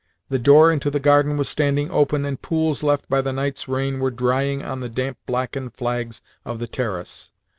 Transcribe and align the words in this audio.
The 0.29 0.39
door 0.39 0.71
into 0.71 0.89
the 0.89 0.99
garden 0.99 1.37
was 1.37 1.47
standing 1.47 1.91
open, 1.91 2.25
and 2.25 2.41
pools 2.41 2.81
left 2.81 3.07
by 3.07 3.21
the 3.21 3.31
night's 3.31 3.67
rain 3.67 3.99
were 3.99 4.09
drying 4.09 4.63
on 4.63 4.79
the 4.79 4.89
damp 4.89 5.19
blackened 5.27 5.75
flags 5.75 6.23
of 6.43 6.57
the 6.57 6.65
terrace. 6.67 7.29